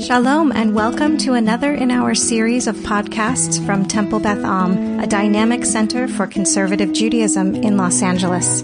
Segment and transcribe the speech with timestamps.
[0.00, 5.06] Shalom and welcome to another in our series of podcasts from Temple Beth Am, a
[5.06, 8.62] dynamic center for conservative Judaism in Los Angeles.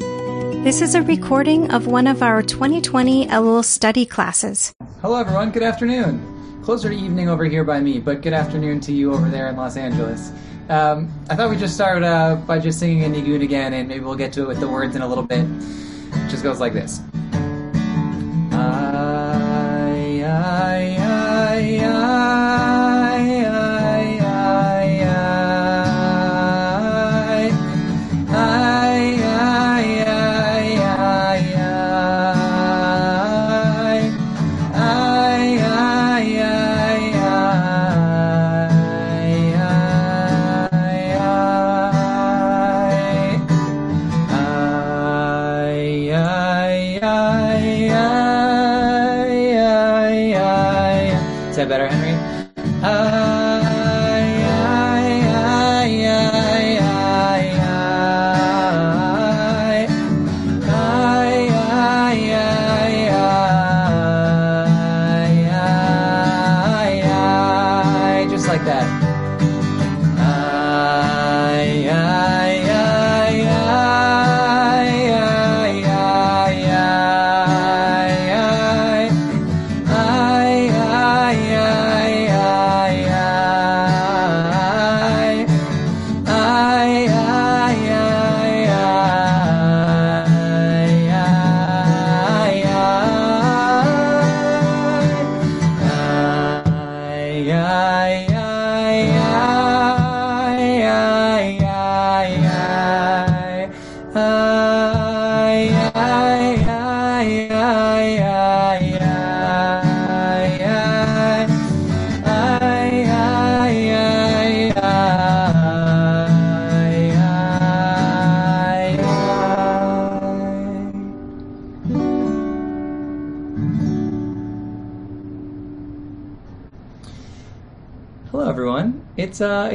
[0.65, 4.73] This is a recording of one of our 2020 Elul study classes.
[5.03, 5.51] Hello, everyone.
[5.51, 6.63] Good afternoon.
[6.65, 9.57] Closer to evening over here by me, but good afternoon to you over there in
[9.57, 10.33] Los Angeles.
[10.71, 14.05] Um, I thought we'd just start uh, by just singing a Nigun again, and maybe
[14.05, 15.45] we'll get to it with the words in a little bit.
[15.45, 17.03] It just goes like this.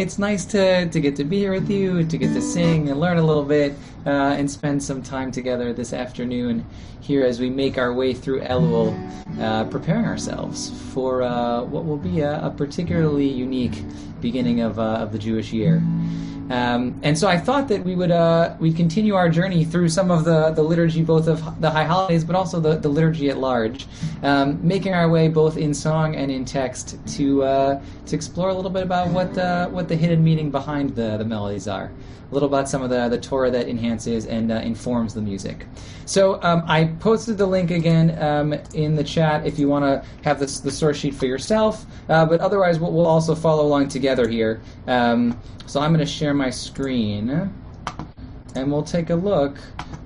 [0.01, 2.99] It's nice to, to get to be here with you, to get to sing and
[2.99, 3.73] learn a little bit,
[4.07, 6.65] uh, and spend some time together this afternoon
[7.01, 8.97] here as we make our way through Elul,
[9.39, 13.83] uh, preparing ourselves for uh, what will be a, a particularly unique
[14.21, 15.83] beginning of uh, of the Jewish year.
[16.51, 20.11] Um, and so I thought that we would uh, we'd continue our journey through some
[20.11, 23.37] of the, the liturgy, both of the high holidays, but also the, the liturgy at
[23.37, 23.87] large,
[24.21, 28.53] um, making our way both in song and in text to uh, to explore a
[28.53, 31.89] little bit about what the, what the hidden meaning behind the, the melodies are,
[32.31, 35.65] a little about some of the, the Torah that enhances and uh, informs the music.
[36.05, 40.07] So um, I posted the link again um, in the chat if you want to
[40.23, 43.89] have this, the source sheet for yourself, uh, but otherwise we'll, we'll also follow along
[43.89, 44.61] together here.
[44.87, 47.51] Um, so I'm going to share my screen,
[48.55, 49.57] and we'll take a look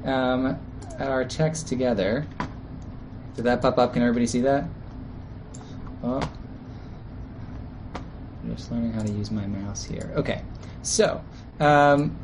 [0.04, 0.60] um,
[0.98, 2.26] at our text together.
[3.36, 3.94] Did that pop up?
[3.94, 4.66] Can everybody see that?
[6.04, 6.28] Oh.
[8.44, 10.12] I'm just learning how to use my mouse here.
[10.16, 10.44] Okay,
[10.84, 11.24] so
[11.60, 12.18] um,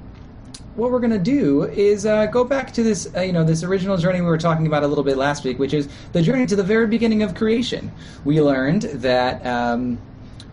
[0.75, 3.63] what we're going to do is uh, go back to this, uh, you know, this
[3.63, 6.45] original journey we were talking about a little bit last week, which is the journey
[6.45, 7.91] to the very beginning of creation.
[8.25, 9.45] We learned that.
[9.45, 9.99] Um,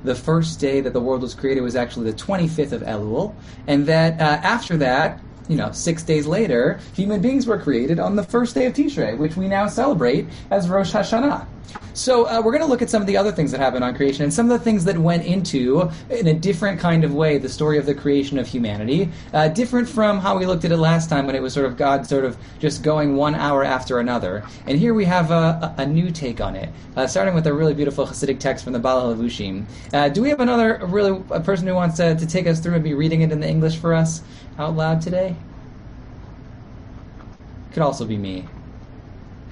[0.05, 3.35] the first day that the world was created was actually the 25th of Elul,
[3.67, 8.15] and that uh, after that, you know, six days later, human beings were created on
[8.15, 11.47] the first day of Tishrei, which we now celebrate as Rosh Hashanah.
[11.95, 13.95] So uh, we're going to look at some of the other things that happened on
[13.95, 17.39] creation and some of the things that went into, in a different kind of way,
[17.39, 19.11] the story of the creation of humanity.
[19.35, 21.77] Uh, different from how we looked at it last time when it was sort of
[21.77, 24.45] God sort of just going one hour after another.
[24.67, 27.53] And here we have a, a, a new take on it, uh, starting with a
[27.53, 29.67] really beautiful Hasidic text from the Baal HaLevushim.
[29.93, 32.75] Uh, do we have another really a person who wants to, to take us through
[32.75, 34.23] and be reading it in the English for us
[34.59, 35.35] out loud today?
[37.73, 38.47] Could also be me.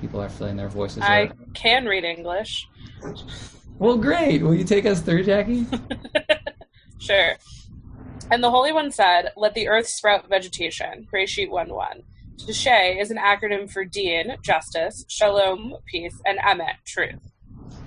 [0.00, 1.03] People are filling their voices.
[1.03, 1.46] I out.
[1.56, 2.69] Can read English.
[3.78, 4.43] Well, great.
[4.43, 5.67] Will you take us through, Jackie?
[6.99, 7.37] Sure.
[8.32, 11.06] And the Holy One said, Let the earth sprout vegetation.
[11.12, 12.03] Bereshit 1 1.
[12.38, 17.31] Deshe is an acronym for Din, justice, Shalom, peace, and Emet, truth.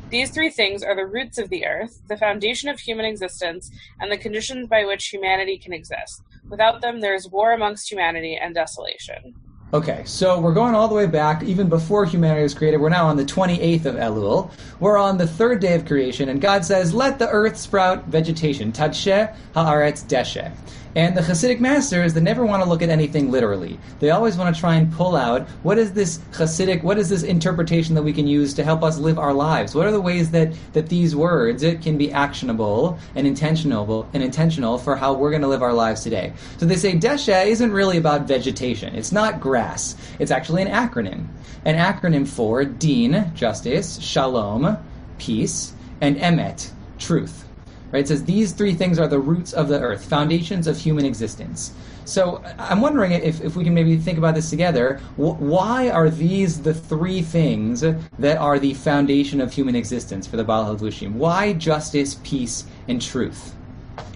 [0.09, 3.69] These three things are the roots of the earth, the foundation of human existence,
[3.99, 6.21] and the conditions by which humanity can exist.
[6.49, 9.35] Without them, there is war amongst humanity and desolation.
[9.71, 12.81] Okay, so we're going all the way back, even before humanity was created.
[12.81, 14.49] We're now on the 28th of Elul.
[14.79, 18.71] We're on the third day of creation, and God says, Let the earth sprout vegetation.
[18.71, 20.51] Tadshe haaretz deshe.
[20.95, 23.79] And the Hasidic masters, they never want to look at anything literally.
[23.99, 27.21] They always want to try and pull out what is this Hasidic, what is this
[27.21, 29.75] interpretation that we can use to help us live our lives?
[29.75, 34.23] What are the ways that, that these words it can be actionable and intentional and
[34.23, 36.33] intentional for how we're going to live our lives today?
[36.57, 38.95] So they say Deshe isn't really about vegetation.
[38.95, 39.95] It's not grass.
[40.17, 41.27] It's actually an acronym.
[41.65, 44.77] An acronym for Din, justice, Shalom,
[45.17, 47.48] peace, and Emet, truth.
[47.91, 48.01] Right?
[48.01, 51.73] It says these three things are the roots of the earth, foundations of human existence.
[52.05, 54.99] So I'm wondering if, if we can maybe think about this together.
[55.15, 60.43] why are these the three things that are the foundation of human existence for the
[60.43, 61.13] Baal HaLevushim?
[61.13, 63.55] Why justice, peace, and truth?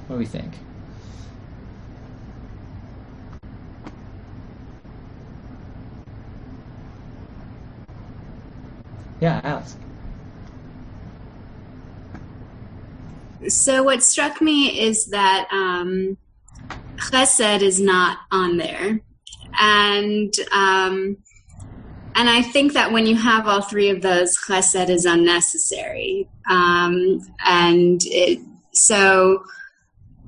[0.07, 0.53] What do we think?
[9.19, 9.77] Yeah, Alex.
[13.47, 16.17] So what struck me is that um,
[16.95, 18.99] chesed is not on there,
[19.59, 21.17] and um,
[22.15, 27.19] and I think that when you have all three of those, chesed is unnecessary, um,
[27.45, 28.39] and it,
[28.73, 29.43] so.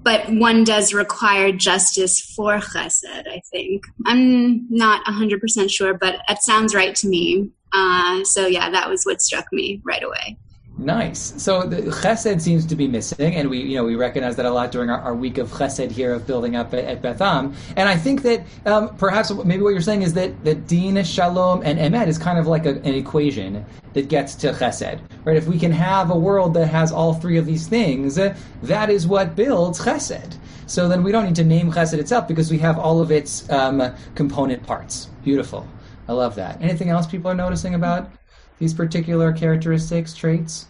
[0.04, 3.86] But one does require justice for chesed, I think.
[4.06, 7.50] I'm not 100% sure, but it sounds right to me.
[7.74, 10.38] Uh, so, yeah, that was what struck me right away.
[10.78, 11.42] Nice.
[11.42, 14.52] So the chesed seems to be missing, and we, you know, we recognize that a
[14.52, 17.56] lot during our, our week of chesed here of building up at, at Beth Am.
[17.78, 21.62] And I think that um, perhaps maybe what you're saying is that the din, shalom,
[21.64, 25.38] and emet is kind of like a, an equation that gets to chesed, right?
[25.38, 29.08] If we can have a world that has all three of these things, that is
[29.08, 30.38] what builds chesed.
[30.68, 33.50] So then we don't need to name chesed itself because we have all of its
[33.50, 35.06] um, component parts.
[35.24, 35.66] Beautiful.
[36.10, 36.62] I love that.
[36.62, 38.12] Anything else people are noticing about
[38.60, 40.68] these particular characteristics, traits?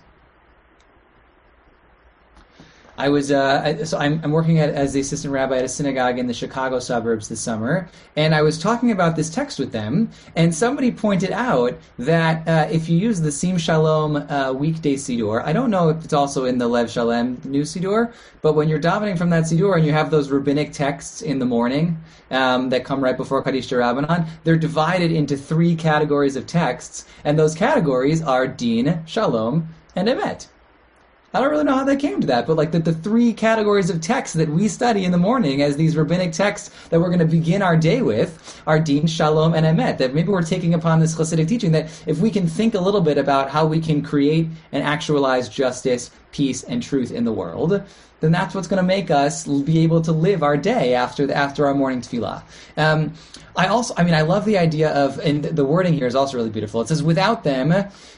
[2.97, 6.17] I was uh, so I'm, I'm working at, as the assistant rabbi at a synagogue
[6.17, 10.09] in the Chicago suburbs this summer, and I was talking about this text with them,
[10.35, 15.43] and somebody pointed out that uh, if you use the Sim Shalom uh, weekday siddur,
[15.43, 18.79] I don't know if it's also in the Lev Shalem new siddur, but when you're
[18.79, 21.97] davening from that siddur and you have those rabbinic texts in the morning
[22.31, 27.37] um, that come right before Kaddish Rabbanan, they're divided into three categories of texts, and
[27.37, 30.47] those categories are Din, Shalom, and Emet.
[31.35, 33.89] I don't really know how they came to that, but like the, the three categories
[33.89, 37.19] of text that we study in the morning as these rabbinic texts that we're going
[37.19, 39.97] to begin our day with are Din, Shalom, and Emet.
[39.97, 43.01] That maybe we're taking upon this Hasidic teaching that if we can think a little
[43.01, 47.83] bit about how we can create and actualize justice, peace, and truth in the world,
[48.25, 51.35] then that's what's going to make us be able to live our day after the,
[51.35, 52.43] after our morning tefillah.
[52.75, 53.13] Um,
[53.55, 56.35] I also, I mean, I love the idea of, and the wording here is also
[56.37, 56.81] really beautiful.
[56.81, 57.71] It says, without them,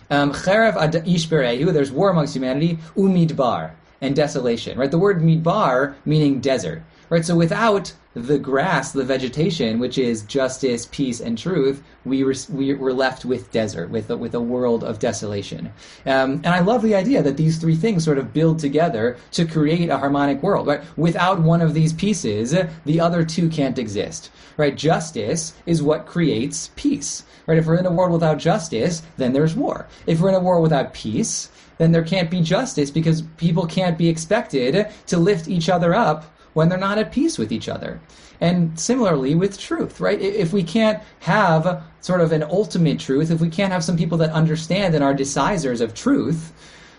[0.10, 3.72] um, there's war amongst humanity, umidbar,
[4.02, 4.90] and desolation, right?
[4.90, 7.26] The word midbar meaning desert, right?
[7.26, 7.94] So without
[8.26, 13.26] the grass, the vegetation, which is justice, peace, and truth, we were, we were left
[13.26, 15.68] with desert, with a, with a world of desolation.
[16.06, 19.46] Um, and I love the idea that these three things sort of build together to
[19.46, 20.68] create a harmonic world.
[20.68, 20.82] Right?
[20.98, 22.56] Without one of these pieces,
[22.86, 24.32] the other two can't exist.
[24.58, 24.76] Right?
[24.76, 27.24] Justice is what creates peace.
[27.46, 27.60] Right?
[27.60, 29.88] If we're in a world without justice, then there's war.
[30.08, 33.98] If we're in a world without peace, then there can't be justice because people can't
[33.98, 38.00] be expected to lift each other up when they're not at peace with each other.
[38.40, 40.20] And similarly with truth, right?
[40.22, 44.18] If we can't have sort of an ultimate truth, if we can't have some people
[44.20, 46.54] that understand and are decisors of truth,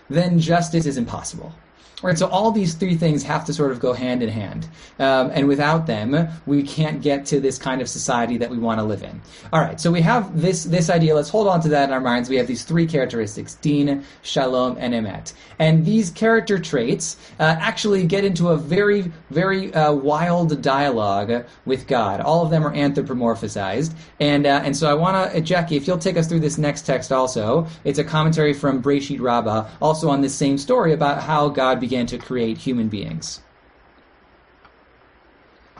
[0.09, 1.53] then justice is impossible.
[2.01, 5.31] Right, so all these three things have to sort of go hand in hand, um,
[5.33, 8.85] and without them, we can't get to this kind of society that we want to
[8.85, 9.21] live in.
[9.51, 11.13] All right, so we have this this idea.
[11.13, 12.29] Let's hold on to that in our minds.
[12.29, 15.33] We have these three characteristics: din, shalom, and emet.
[15.59, 21.85] And these character traits uh, actually get into a very very uh, wild dialogue with
[21.87, 22.21] God.
[22.21, 25.85] All of them are anthropomorphized, and uh, and so I want to, uh, Jackie, if
[25.85, 27.67] you'll take us through this next text also.
[27.83, 32.05] It's a commentary from Bereshit Rabbah, also on this same story about how God began
[32.05, 33.41] to create human beings?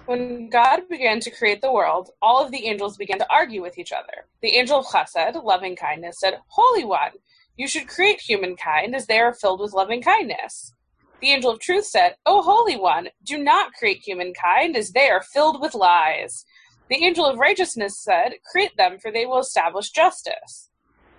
[0.08, 3.78] When God began to create the world, all of the angels began to argue with
[3.78, 4.25] each other.
[4.42, 7.12] The angel of Chesed, loving kindness, said, Holy One,
[7.58, 10.74] you should create humankind as they are filled with loving kindness.
[11.22, 15.22] The angel of truth said, O Holy One, do not create humankind as they are
[15.22, 16.44] filled with lies.
[16.89, 20.72] The angel of righteousness said, Create them, for they will establish justice.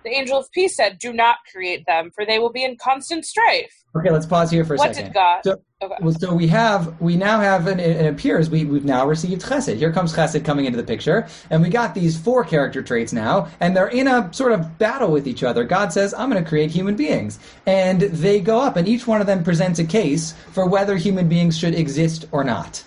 [0.03, 3.25] The angel of peace said, Do not create them, for they will be in constant
[3.25, 3.71] strife.
[3.95, 5.11] Okay, let's pause here for a what second.
[5.11, 5.41] did God?
[5.43, 5.95] So, Okay.
[5.99, 9.77] well, so we have we now have an, it appears we we've now received chesed.
[9.77, 13.47] Here comes chesed coming into the picture, and we got these four character traits now,
[13.59, 15.63] and they're in a sort of battle with each other.
[15.63, 19.21] God says, "I'm going to create human beings," and they go up, and each one
[19.21, 22.83] of them presents a case for whether human beings should exist or not.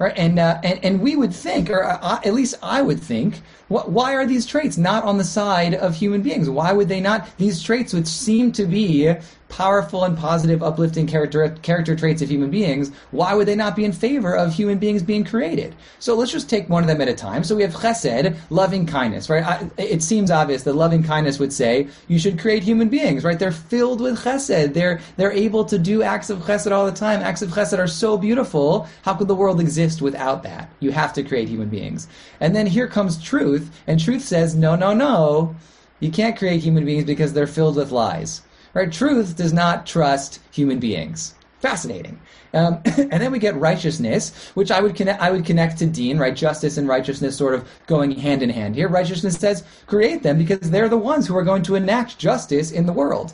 [0.00, 3.42] Right, and, uh, and and we would think, or uh, at least I would think,
[3.68, 6.48] wh- why are these traits not on the side of human beings?
[6.48, 7.28] Why would they not?
[7.36, 9.14] These traits, which seem to be
[9.50, 13.84] powerful and positive, uplifting character character traits of human beings, why would they not be
[13.84, 15.74] in favor of human beings being created?
[15.98, 17.44] So let's just take one of them at a time.
[17.44, 19.44] So we have chesed, loving kindness, right?
[19.44, 23.38] I, it seems obvious that loving kindness would say you should create human beings, right?
[23.38, 24.72] They're filled with chesed.
[24.72, 27.20] They're they're able to do acts of chesed all the time.
[27.20, 28.88] Acts of chesed are so beautiful.
[29.02, 30.70] How could the world exist without that?
[30.80, 32.08] You have to create human beings.
[32.40, 35.56] And then here comes truth, and truth says, no, no, no.
[36.00, 38.42] You can't create human beings because they're filled with lies.
[38.74, 38.92] Right?
[38.92, 41.34] Truth does not trust human beings.
[41.60, 42.18] Fascinating.
[42.54, 45.20] Um, and then we get righteousness, which I would connect.
[45.20, 46.34] I would connect to Din, right?
[46.34, 48.88] Justice and righteousness sort of going hand in hand here.
[48.88, 52.86] Righteousness says create them because they're the ones who are going to enact justice in
[52.86, 53.32] the world.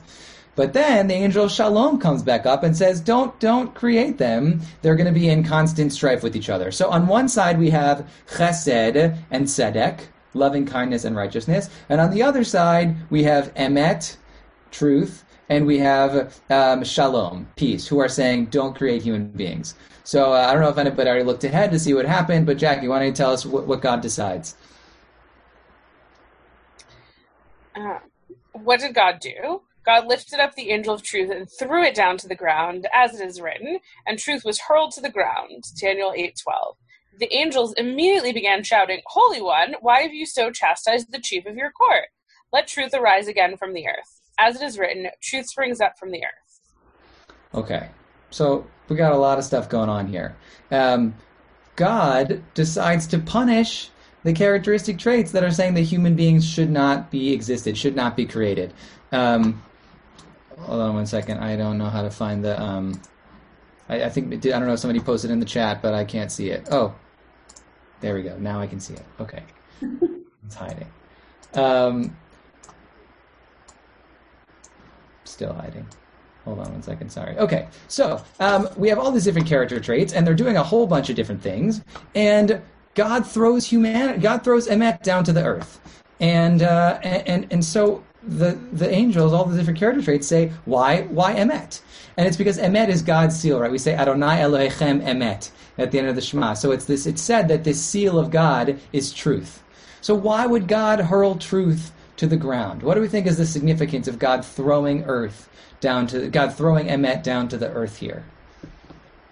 [0.57, 4.62] But then the angel Shalom comes back up and says, "Don't, don't create them.
[4.81, 7.71] They're going to be in constant strife with each other." So on one side we
[7.71, 10.00] have Chesed and Tzedek,
[10.33, 14.16] loving kindness and righteousness, and on the other side we have Emet,
[14.71, 19.74] truth, and we have um, Shalom, peace, who are saying, "Don't create human beings."
[20.04, 22.58] So uh, I don't know if anybody already looked ahead to see what happened, but
[22.58, 24.56] Jackie, why don't you tell us what, what God decides?
[27.74, 27.98] Uh,
[28.52, 29.62] what did God do?
[29.84, 33.20] God lifted up the angel of truth and threw it down to the ground, as
[33.20, 35.64] it is written, and truth was hurled to the ground.
[35.80, 36.76] Daniel 8:12.
[37.18, 41.56] The angels immediately began shouting, "Holy One, why have you so chastised the chief of
[41.56, 42.08] your court?
[42.52, 44.15] Let truth arise again from the earth.
[44.38, 46.61] As it is written, truth springs up from the earth."
[47.55, 47.88] Okay,
[48.31, 50.37] so we got a lot of stuff going on here.
[50.71, 51.14] Um,
[51.76, 53.90] God decides to punish
[54.25, 58.16] the characteristic traits that are saying that human beings should not be existed, should not
[58.16, 58.73] be created.
[59.12, 59.62] Um,
[60.59, 61.38] hold on one second.
[61.38, 62.61] I don't know how to find the.
[62.61, 63.00] Um,
[63.88, 66.33] I, I think I don't know if somebody posted in the chat, but I can't
[66.33, 66.66] see it.
[66.71, 66.95] Oh,
[68.00, 68.37] there we go.
[68.37, 69.05] Now I can see it.
[69.21, 69.43] Okay,
[70.45, 70.88] it's hiding.
[71.55, 72.16] Um,
[75.26, 75.87] still hiding.
[76.45, 77.11] Hold on one second.
[77.11, 77.37] Sorry.
[77.38, 80.87] Okay, so um, we have all these different character traits, and they're doing a whole
[80.87, 81.83] bunch of different things.
[82.14, 82.62] And
[82.95, 85.80] God throws human, God throws Emet down to the earth,
[86.21, 90.52] and uh, and and, and so the the angels, all the different character traits say,
[90.64, 91.80] why why Emet?
[92.16, 93.71] And it's because Emet is God's seal, right?
[93.71, 96.54] We say Adonai Elohechem Emet at the end of the Shema.
[96.54, 97.06] So it's this.
[97.06, 99.62] It's said that this seal of God is truth.
[100.00, 102.82] So why would God hurl truth to the ground?
[102.82, 105.49] What do we think is the significance of God throwing earth
[105.80, 108.25] down to God throwing Emet down to the earth here?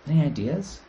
[0.07, 0.81] Any ideas?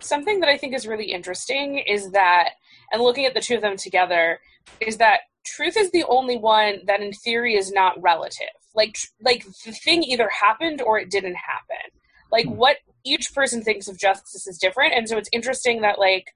[0.00, 2.50] Something that I think is really interesting is that,
[2.92, 4.40] and looking at the two of them together,
[4.80, 8.48] is that truth is the only one that in theory is not relative.
[8.74, 11.98] Like, like the thing either happened or it didn't happen.
[12.32, 12.56] Like hmm.
[12.56, 16.34] what each person thinks of justice is different, and so it's interesting that like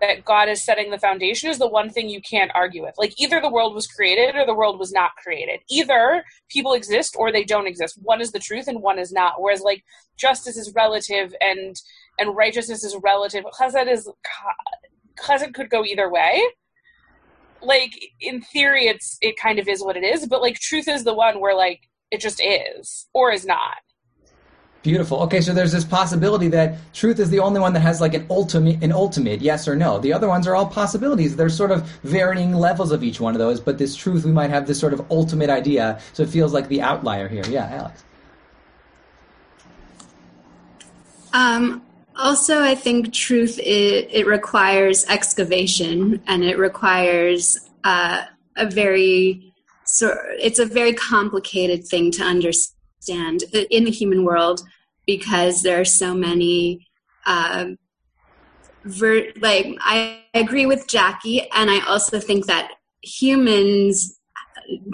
[0.00, 2.94] that God is setting the foundation is the one thing you can't argue with.
[2.98, 5.60] Like either the world was created or the world was not created.
[5.70, 7.98] Either people exist or they don't exist.
[8.02, 9.40] One is the truth and one is not.
[9.40, 9.84] Whereas like
[10.16, 11.76] justice is relative and
[12.18, 13.44] and righteousness is relative.
[13.58, 14.08] Chesed is
[15.22, 16.42] chesed could go either way.
[17.62, 21.04] Like in theory, it's it kind of is what it is, but like truth is
[21.04, 23.76] the one where like it just is or is not.
[24.82, 25.20] Beautiful.
[25.24, 28.26] Okay, so there's this possibility that truth is the only one that has like an
[28.30, 29.98] ultimate, an ultimate yes or no.
[29.98, 31.36] The other ones are all possibilities.
[31.36, 34.48] There's sort of varying levels of each one of those, but this truth we might
[34.48, 36.00] have this sort of ultimate idea.
[36.14, 37.44] So it feels like the outlier here.
[37.46, 38.04] Yeah, Alex.
[41.34, 41.82] Um,
[42.16, 48.22] also, I think truth it, it requires excavation and it requires uh,
[48.56, 49.52] a very
[49.84, 54.60] so it's a very complicated thing to understand in the human world
[55.06, 56.86] because there are so many
[57.26, 57.66] uh,
[58.84, 64.18] ver- like I agree with Jackie and I also think that humans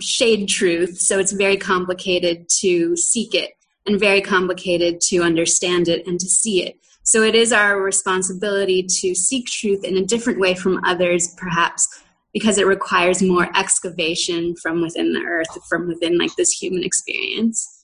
[0.01, 3.53] shade truth so it's very complicated to seek it
[3.87, 8.83] and very complicated to understand it and to see it so it is our responsibility
[8.83, 11.87] to seek truth in a different way from others, perhaps
[12.35, 17.76] because it requires more excavation from within the earth, from within like this human experience.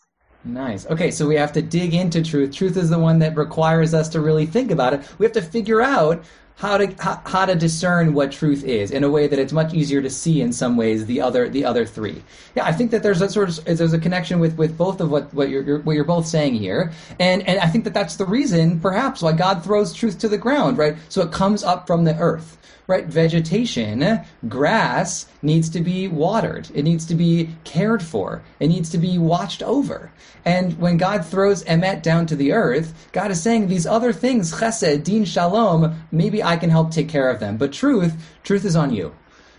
[0.44, 0.86] Nice.
[0.86, 2.52] Okay, so we have to dig into truth.
[2.52, 5.00] Truth is the one that requires us to really think about it.
[5.18, 6.24] We have to figure out
[6.56, 9.72] how to how, how to discern what truth is in a way that it's much
[9.72, 12.22] easier to see in some ways the other the other three.
[12.54, 15.10] Yeah, I think that there's a sort of there's a connection with, with both of
[15.10, 18.26] what what you're, what you're both saying here, and and I think that that's the
[18.26, 20.96] reason perhaps why God throws truth to the ground, right?
[21.08, 22.58] So it comes up from the earth
[23.00, 26.70] Vegetation, grass needs to be watered.
[26.74, 28.42] It needs to be cared for.
[28.60, 30.12] It needs to be watched over.
[30.44, 34.52] And when God throws emet down to the earth, God is saying these other things,
[34.52, 37.56] chesed, din, shalom, maybe I can help take care of them.
[37.56, 39.14] But truth, truth is on you.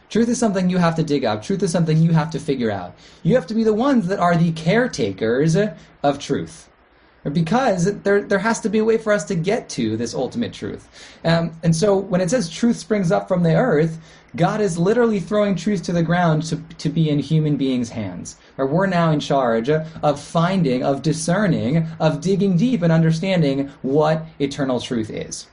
[0.09, 1.41] Truth is something you have to dig up.
[1.41, 2.95] Truth is something you have to figure out.
[3.23, 5.57] You have to be the ones that are the caretakers
[6.03, 6.69] of truth
[7.31, 10.51] because there, there has to be a way for us to get to this ultimate
[10.51, 10.87] truth.
[11.23, 13.99] Um, and so when it says truth springs up from the earth,
[14.35, 18.37] God is literally throwing truth to the ground to, to be in human beings' hands.
[18.57, 24.25] Or we're now in charge of finding, of discerning, of digging deep and understanding what
[24.39, 25.47] eternal truth is.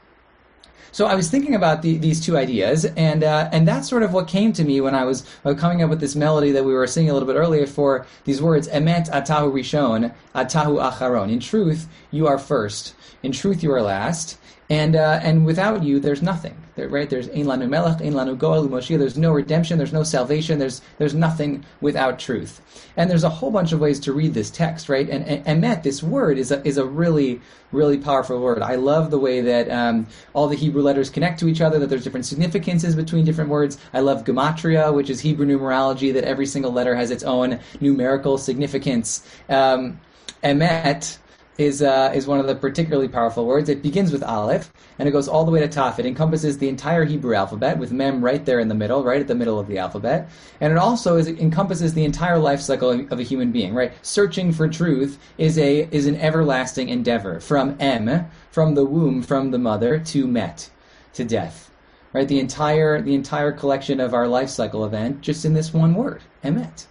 [0.93, 4.13] So I was thinking about the, these two ideas, and uh, and that's sort of
[4.13, 6.73] what came to me when I was uh, coming up with this melody that we
[6.73, 11.31] were singing a little bit earlier for these words: Emet atahu rishon, atahu acharon.
[11.31, 12.95] In truth, you are first.
[13.23, 14.39] In truth, you are last.
[14.71, 16.57] And uh, and without you, there's nothing.
[16.77, 17.11] Right?
[17.11, 18.99] There's ein lanu melech, ein lanu goel, moshia.
[18.99, 19.77] There's no redemption.
[19.77, 20.61] There's no salvation.
[20.61, 22.63] There's there's nothing without truth.
[22.97, 25.11] And there's a whole bunch of ways to read this text, right?
[25.11, 27.41] And, and emet, this word, is a is a really
[27.73, 28.63] really powerful word.
[28.63, 31.81] I love the way that um, all the Hebrew letters connect to each other.
[31.81, 33.77] That there's different significances between different words.
[33.93, 36.15] I love gematria, which is Hebrew numerology.
[36.15, 39.27] That every single letter has its own numerical significance.
[39.49, 40.01] Um,
[40.45, 41.19] emet
[41.61, 43.69] is uh, is one of the particularly powerful words.
[43.69, 45.99] It begins with Aleph and it goes all the way to Taf.
[45.99, 49.29] It encompasses the entire Hebrew alphabet with Mem right there in the middle, right at
[49.29, 50.31] the middle of the alphabet,
[50.63, 53.75] and it also is, it encompasses the entire life cycle of a human being.
[53.75, 59.23] Right, searching for truth is a is an everlasting endeavor from Em, from the womb,
[59.23, 60.71] from the mother to Met,
[61.13, 61.71] to death.
[62.15, 65.95] Right, the entire the entire collection of our life cycle event just in this one
[65.95, 66.87] word, Emet.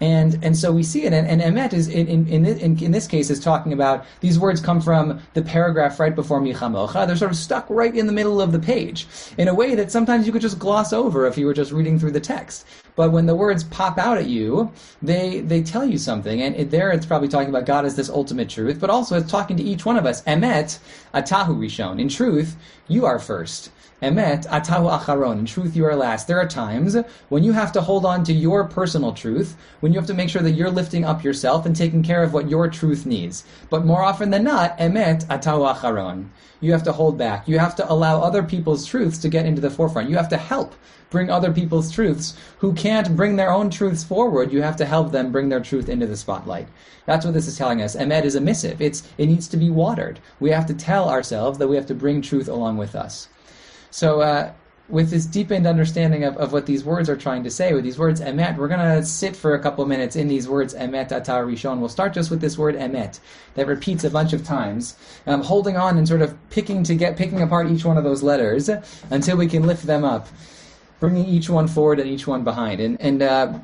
[0.00, 3.06] And and so we see it, and, and emet is in in, in in this
[3.06, 7.06] case is talking about these words come from the paragraph right before michamocha.
[7.06, 9.06] They're sort of stuck right in the middle of the page
[9.38, 11.98] in a way that sometimes you could just gloss over if you were just reading
[11.98, 12.66] through the text.
[12.96, 16.70] But when the words pop out at you, they they tell you something, and it,
[16.70, 19.62] there it's probably talking about God as this ultimate truth, but also it's talking to
[19.62, 20.22] each one of us.
[20.22, 20.80] Emet,
[21.14, 22.00] atahu rishon.
[22.00, 22.56] In truth,
[22.88, 23.70] you are first.
[24.02, 25.38] Emet, atahu acharon.
[25.40, 26.26] In truth, you are last.
[26.26, 26.96] There are times
[27.30, 30.30] when you have to hold on to your personal truth, when you have to make
[30.30, 33.44] sure that you're lifting up yourself and taking care of what your truth needs.
[33.68, 36.28] But more often than not, emet, atahu acharon.
[36.62, 37.46] You have to hold back.
[37.46, 40.08] You have to allow other people's truths to get into the forefront.
[40.08, 40.74] You have to help
[41.10, 44.54] bring other people's truths who can't bring their own truths forward.
[44.54, 46.68] You have to help them bring their truth into the spotlight.
[47.04, 47.94] That's what this is telling us.
[47.94, 48.80] Emet is a missive.
[48.80, 50.18] It's, it needs to be watered.
[50.40, 53.28] We have to tell ourselves that we have to bring truth along with us.
[53.90, 54.52] So, uh,
[54.88, 57.98] with this deepened understanding of, of what these words are trying to say, with these
[57.98, 61.46] words emet, we're going to sit for a couple minutes in these words emet atahu
[61.46, 61.78] rishon.
[61.78, 63.18] We'll start just with this word emet
[63.54, 67.16] that repeats a bunch of times, um, holding on and sort of picking to get
[67.16, 68.68] picking apart each one of those letters
[69.10, 70.28] until we can lift them up,
[71.00, 72.80] bringing each one forward and each one behind.
[72.80, 73.58] And and uh,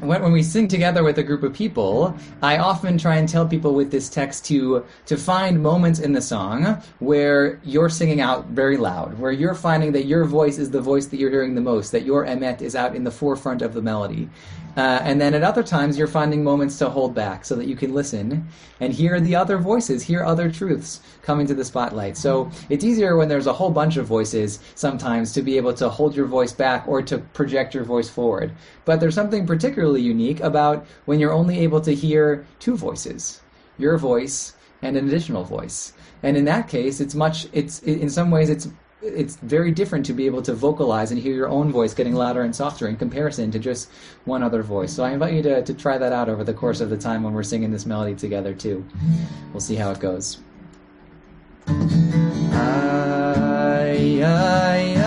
[0.00, 3.46] when, when we sing together with a group of people, I often try and tell
[3.46, 8.46] people with this text to to find moments in the song where you're singing out
[8.46, 11.60] very loud, where you're finding that your voice is the voice that you're hearing the
[11.60, 14.28] most, that your emet is out in the forefront of the melody.
[14.76, 17.76] Uh, and then at other times, you're finding moments to hold back so that you
[17.76, 18.48] can listen
[18.80, 22.16] and hear the other voices, hear other truths coming to the spotlight.
[22.16, 25.88] So it's easier when there's a whole bunch of voices sometimes to be able to
[25.88, 28.52] hold your voice back or to project your voice forward.
[28.84, 33.40] But there's something particularly unique about when you're only able to hear two voices
[33.78, 35.92] your voice and an additional voice.
[36.22, 38.68] And in that case, it's much, it's, in some ways, it's
[39.02, 42.42] it's very different to be able to vocalize and hear your own voice getting louder
[42.42, 43.90] and softer in comparison to just
[44.24, 44.92] one other voice.
[44.92, 47.22] So I invite you to, to try that out over the course of the time
[47.22, 48.86] when we're singing this melody together too.
[49.52, 50.38] We'll see how it goes.
[52.54, 55.01] I, I,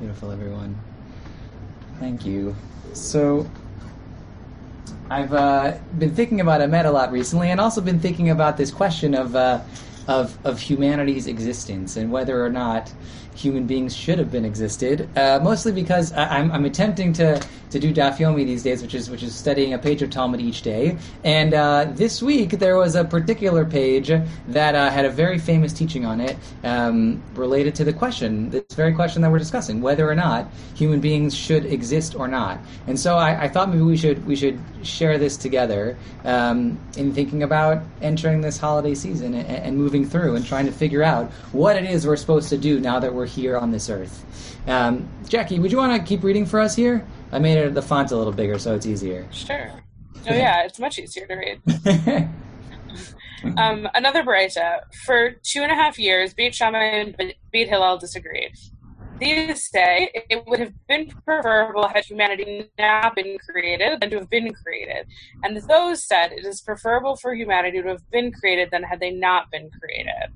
[0.00, 0.74] Beautiful, everyone.
[1.98, 2.56] Thank you.
[2.94, 3.46] So,
[5.10, 8.70] I've uh, been thinking about Emet a lot recently, and also been thinking about this
[8.70, 9.60] question of, uh,
[10.08, 12.90] of of humanity's existence and whether or not
[13.34, 15.06] human beings should have been existed.
[15.18, 19.10] Uh, mostly because I'm, I'm attempting to to do Daf Yomi these days, which is
[19.10, 20.96] which is studying a page of Talmud each day.
[21.24, 24.10] And uh, this week there was a particular page
[24.48, 28.64] that uh, had a very famous teaching on it um, related to the question, this
[28.74, 32.58] very question that we're discussing, whether or not human beings should exist or not.
[32.86, 37.12] And so I, I thought maybe we should we should share this together um, in
[37.12, 41.30] thinking about entering this holiday season and, and moving through and trying to figure out
[41.52, 44.24] what it is we're supposed to do now that we're here on this earth.
[44.66, 47.06] Um, Jackie, would you want to keep reading for us here?
[47.32, 49.26] I made it the font a little bigger so it's easier.
[49.30, 49.70] Sure.
[50.28, 52.28] Oh yeah, it's much easier to read.
[53.56, 54.80] um, another Baraita.
[55.06, 58.52] For two and a half years, Beit Shammai and Beit Hillel disagreed.
[59.18, 64.30] These say it would have been preferable had humanity not been created than to have
[64.30, 65.06] been created.
[65.44, 69.10] And those said it is preferable for humanity to have been created than had they
[69.10, 70.32] not been created.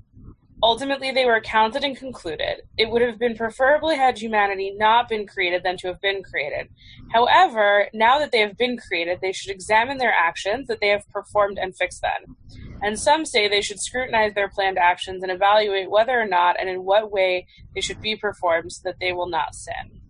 [0.65, 2.63] Ultimately, they were counted and concluded.
[2.79, 6.71] It would have been preferably had humanity not been created than to have been created.
[7.13, 11.07] However, now that they have been created, they should examine their actions that they have
[11.11, 12.39] performed and fix them.
[12.81, 16.71] And some say they should scrutinize their planned actions and evaluate whether or not and
[16.71, 20.01] in what way they should be performed so that they will not sin.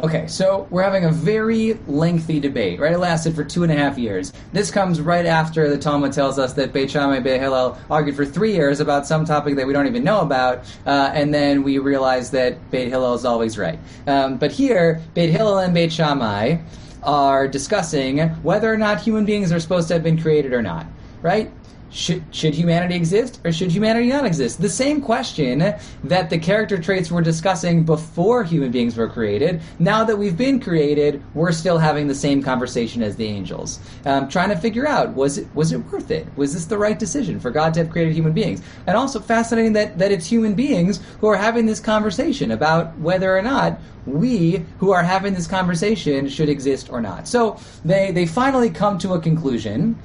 [0.00, 2.92] Okay, so we're having a very lengthy debate, right?
[2.92, 4.32] It lasted for two and a half years.
[4.52, 8.16] This comes right after the Talmud tells us that Beit Shammai and Beit Hillel argued
[8.16, 11.62] for three years about some topic that we don't even know about, uh, and then
[11.62, 13.78] we realize that Beit Hillel is always right.
[14.06, 16.56] Um, but here, Beit Hillel and Beit Shammai
[17.02, 20.86] are discussing whether or not human beings are supposed to have been created or not,
[21.20, 21.52] right?
[21.92, 24.60] Should, should humanity exist or should humanity not exist?
[24.60, 25.58] The same question
[26.04, 30.58] that the character traits we're discussing before human beings were created, now that we've been
[30.58, 33.78] created, we're still having the same conversation as the angels.
[34.06, 36.26] Um, trying to figure out, was it, was it worth it?
[36.36, 38.62] Was this the right decision for God to have created human beings?
[38.86, 43.36] And also fascinating that, that it's human beings who are having this conversation about whether
[43.36, 47.28] or not we who are having this conversation should exist or not.
[47.28, 49.96] So they, they finally come to a conclusion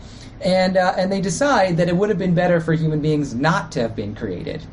[0.42, 3.72] and uh, and they decide that it would have been better for human beings not
[3.74, 4.66] to have been created.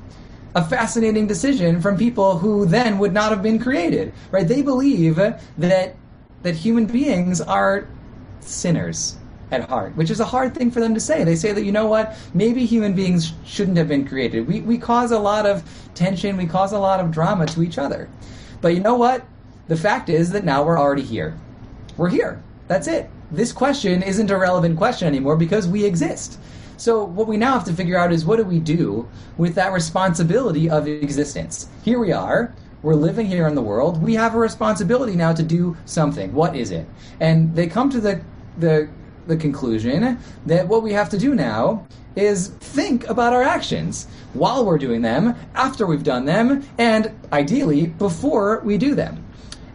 [0.55, 4.47] A fascinating decision from people who then would not have been created, right?
[4.47, 5.97] They believe that
[6.43, 7.89] that human beings are
[8.41, 9.17] sinners
[9.51, 11.25] at heart, which is a hard thing for them to say.
[11.25, 14.47] They say that you know what, maybe human beings shouldn't have been created.
[14.47, 17.79] We we cause a lot of tension, we cause a lot of drama to each
[17.79, 18.09] other.
[18.61, 19.27] But you know what?
[19.69, 21.39] The fact is that now we're already here.
[21.97, 22.43] We're here.
[22.69, 26.39] That's it this question isn't a relevant question anymore because we exist.
[26.77, 29.73] So what we now have to figure out is what do we do with that
[29.73, 31.69] responsibility of existence?
[31.83, 32.55] Here we are.
[32.83, 34.03] We're living here in the world.
[34.03, 36.35] We have a responsibility now to do something.
[36.35, 36.87] What is it?
[37.21, 38.21] And they come to the
[38.59, 38.89] the
[39.27, 44.65] the conclusion that what we have to do now is think about our actions while
[44.65, 49.25] we're doing them, after we've done them, and ideally before we do them.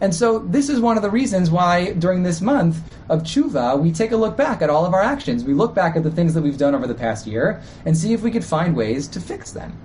[0.00, 3.92] And so this is one of the reasons why during this month of tshuva, we
[3.92, 5.44] take a look back at all of our actions.
[5.44, 8.12] We look back at the things that we've done over the past year and see
[8.12, 9.76] if we could find ways to fix them.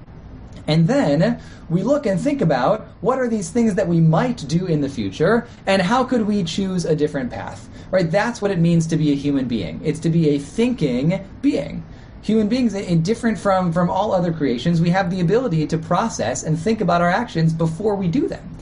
[0.67, 4.65] And then we look and think about what are these things that we might do
[4.65, 7.69] in the future and how could we choose a different path.
[7.91, 8.09] Right?
[8.09, 9.79] That's what it means to be a human being.
[9.83, 11.83] It's to be a thinking being
[12.25, 16.41] human beings, in different from, from all other creations, we have the ability to process
[16.41, 18.54] and think about our actions before we do them.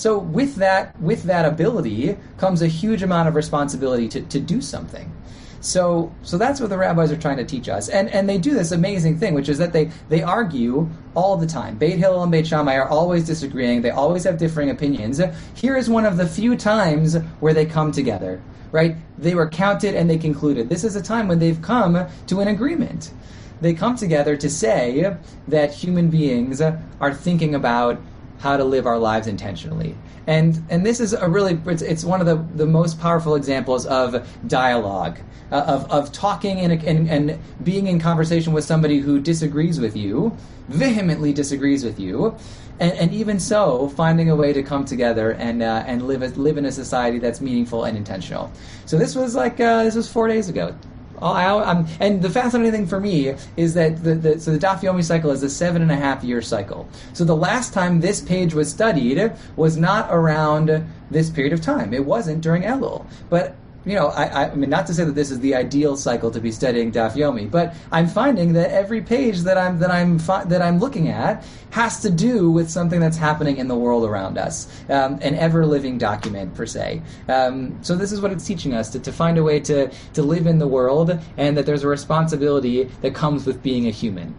[0.00, 4.62] So with that with that ability comes a huge amount of responsibility to, to do
[4.62, 5.12] something.
[5.60, 7.90] So so that's what the rabbis are trying to teach us.
[7.90, 11.46] And and they do this amazing thing, which is that they, they argue all the
[11.46, 11.76] time.
[11.76, 13.82] Beit Hillel and Beit Shammai are always disagreeing.
[13.82, 15.20] They always have differing opinions.
[15.52, 18.40] Here is one of the few times where they come together.
[18.72, 18.96] Right?
[19.18, 20.70] They were counted and they concluded.
[20.70, 23.12] This is a time when they've come to an agreement.
[23.60, 25.14] They come together to say
[25.48, 28.00] that human beings are thinking about
[28.40, 29.94] how to live our lives intentionally.
[30.26, 33.86] And and this is a really it's, it's one of the, the most powerful examples
[33.86, 35.18] of dialogue,
[35.52, 40.36] uh, of, of talking and, and, being in conversation with somebody who disagrees with you,
[40.68, 42.34] vehemently disagrees with you,
[42.78, 46.56] and, and even so, finding a way to come together and uh, and live live
[46.56, 48.50] in a society that's meaningful and intentional.
[48.86, 50.74] So this was like uh, this was four days ago.
[51.22, 54.80] Oh, I, and the fascinating thing for me is that the, the, so the Daf
[54.80, 56.88] Yomi cycle is a seven and a half year cycle.
[57.12, 61.92] So the last time this page was studied was not around this period of time.
[61.92, 63.04] It wasn't during Elul.
[63.28, 63.54] But
[63.84, 66.40] you know, I, I, mean, not to say that this is the ideal cycle to
[66.40, 70.44] be studying Daf Yomi, but I'm finding that every page that I'm that I'm fi-
[70.44, 74.36] that I'm looking at has to do with something that's happening in the world around
[74.36, 77.00] us, um, an ever living document per se.
[77.28, 80.22] Um, so this is what it's teaching us to, to find a way to to
[80.22, 84.34] live in the world, and that there's a responsibility that comes with being a human,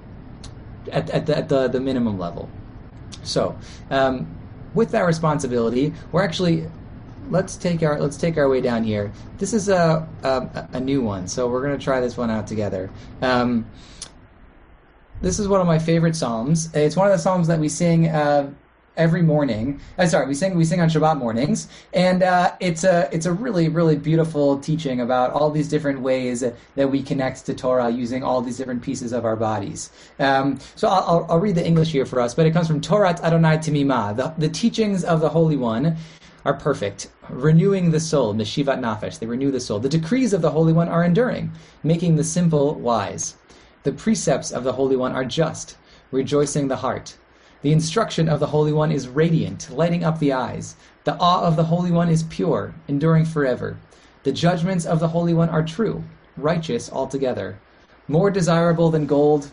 [0.92, 2.50] at, at, the, at the, the minimum level.
[3.24, 3.58] So.
[3.90, 4.38] Um,
[4.74, 6.66] with that responsibility, we're actually
[7.32, 9.12] let's take our let's take our way down here.
[9.38, 12.92] This is a a, a new one, so we're gonna try this one out together.
[13.22, 13.66] Um,
[15.22, 16.74] this is one of my favorite psalms.
[16.76, 18.52] It's one of the psalms that we sing uh,
[18.98, 19.80] every morning.
[19.98, 23.32] Uh, sorry, we sing we sing on Shabbat mornings, and uh, it's a it's a
[23.32, 26.44] really really beautiful teaching about all these different ways
[26.76, 29.90] that we connect to Torah using all these different pieces of our bodies.
[30.20, 32.82] Um, so I'll, I'll, I'll, read the English here for us, but it comes from
[32.82, 35.98] Torah Adonai Timimah, the, the teachings of the Holy One
[36.44, 39.80] are perfect, renewing the soul, Meshivat Nafesh, they renew the soul.
[39.80, 41.52] The decrees of the Holy One are enduring,
[41.84, 43.36] making the simple wise.
[43.84, 45.78] The precepts of the Holy One are just,
[46.12, 47.16] rejoicing the heart.
[47.62, 50.76] The instruction of the Holy One is radiant, lighting up the eyes.
[51.04, 53.78] The awe of the Holy One is pure, enduring forever.
[54.24, 56.04] The judgments of the Holy One are true,
[56.38, 57.60] righteous altogether.
[58.08, 59.52] More desirable than gold,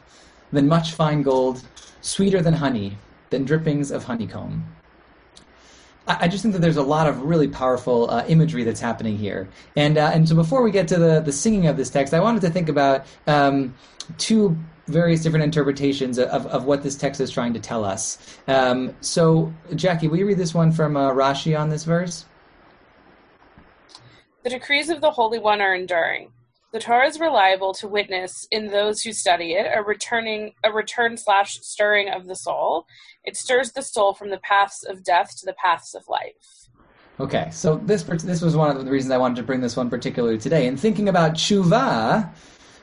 [0.52, 1.62] than much fine gold,
[2.00, 2.96] sweeter than honey,
[3.28, 4.64] than drippings of honeycomb.
[6.08, 9.48] I just think that there's a lot of really powerful uh, imagery that's happening here.
[9.76, 12.20] And uh, and so before we get to the, the singing of this text, I
[12.20, 13.74] wanted to think about um,
[14.16, 18.38] two various different interpretations of, of what this text is trying to tell us.
[18.48, 22.24] Um, so, Jackie, will you read this one from uh, Rashi on this verse?
[24.44, 26.32] The decrees of the Holy One are enduring.
[26.70, 31.16] The Torah is reliable to witness in those who study it, a returning a return
[31.16, 32.86] slash stirring of the soul.
[33.24, 36.68] It stirs the soul from the paths of death to the paths of life.
[37.20, 39.88] Okay, so this this was one of the reasons I wanted to bring this one
[39.88, 40.66] particularly today.
[40.66, 42.30] And thinking about tshuva,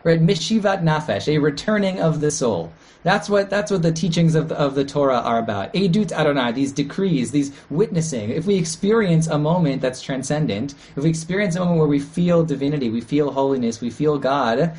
[0.03, 2.73] right, mishivat nafesh, a returning of the soul.
[3.05, 5.71] That's what that's what the teachings of the, of the Torah are about.
[5.73, 8.31] Edut Adonai, these decrees, these witnessing.
[8.31, 12.43] If we experience a moment that's transcendent, if we experience a moment where we feel
[12.43, 14.75] divinity, we feel holiness, we feel God,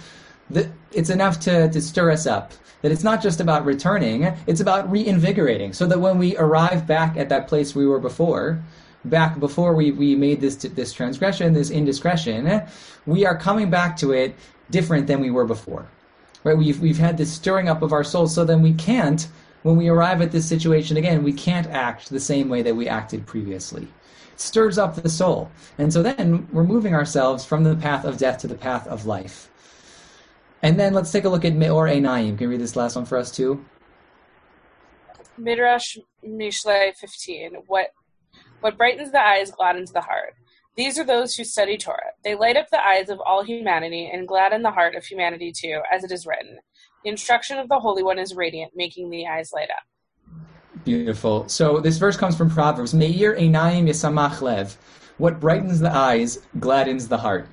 [0.91, 2.53] it's enough to, to stir us up.
[2.83, 5.73] That it's not just about returning, it's about reinvigorating.
[5.73, 8.61] So that when we arrive back at that place we were before,
[9.05, 12.62] back before we, we made this this transgression, this indiscretion,
[13.07, 14.35] we are coming back to it
[14.69, 15.87] different than we were before
[16.46, 16.56] right?
[16.56, 19.26] We've, we've had this stirring up of our souls, so then we can't,
[19.64, 22.88] when we arrive at this situation again, we can't act the same way that we
[22.88, 23.88] acted previously.
[24.32, 25.50] It stirs up the soul.
[25.76, 29.06] And so then we're moving ourselves from the path of death to the path of
[29.06, 29.50] life.
[30.62, 32.38] And then let's take a look at Meor Einayim.
[32.38, 33.64] Can you read this last one for us too?
[35.37, 37.54] Midrash Mishle 15.
[37.66, 37.88] What,
[38.61, 40.37] what brightens the eyes gladdens the heart.
[40.77, 42.12] These are those who study Torah.
[42.23, 45.81] They light up the eyes of all humanity and gladden the heart of humanity too,
[45.91, 46.59] as it is written.
[47.03, 50.41] The instruction of the Holy One is radiant, making the eyes light up.
[50.85, 51.49] Beautiful.
[51.49, 52.93] So this verse comes from Proverbs.
[52.93, 54.77] Meir lev.
[55.17, 57.49] What brightens the eyes gladdens the heart.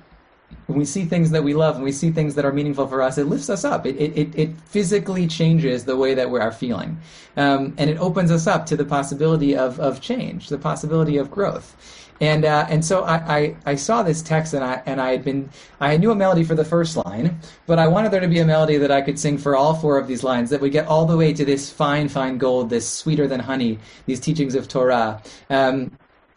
[0.66, 3.00] When we see things that we love and we see things that are meaningful for
[3.00, 3.86] us, it lifts us up.
[3.86, 7.00] It, it, it physically changes the way that we are feeling.
[7.36, 11.30] Um, and it opens us up to the possibility of, of change, the possibility of
[11.30, 12.03] growth.
[12.20, 15.24] And uh, and so I, I, I, saw this text and I and I had
[15.24, 15.50] been
[15.80, 18.44] I knew a melody for the first line, but I wanted there to be a
[18.44, 21.06] melody that I could sing for all four of these lines that would get all
[21.06, 25.20] the way to this fine fine gold, this sweeter than honey, these teachings of Torah.
[25.50, 25.90] Um,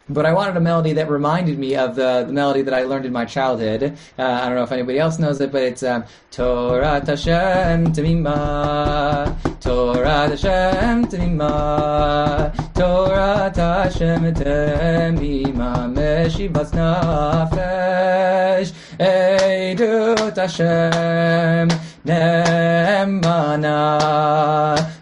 [0.08, 3.06] but I wanted a melody that reminded me of the, the melody that I learned
[3.06, 3.96] in my childhood.
[4.18, 9.36] Uh, I don't know if anybody else knows it, but it's um, Toras Hashem Tamima,
[9.60, 21.68] Toras Hashem Tamima, Toras Hashem Tamima, Meshivas Nafesh, Eidut Hashem
[22.04, 23.38] Nemana.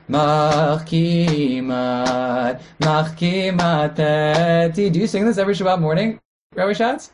[0.08, 1.66] Machkimat,
[2.80, 6.20] Machkimat Do you sing this every Shabbat morning,
[6.54, 7.10] Rabbi Schatz?